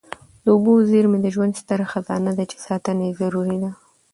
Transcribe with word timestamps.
د 0.43 0.45
اوبو 0.55 0.73
زیرمې 0.89 1.19
د 1.21 1.27
ژوند 1.35 1.53
ستره 1.61 1.85
خزانه 1.91 2.31
ده 2.37 2.43
چي 2.51 2.57
ساتنه 2.67 3.01
یې 3.07 3.13
ضروري 3.21 3.57
ده. 3.63 3.71